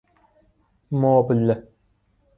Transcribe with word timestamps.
مبل 0.91 1.63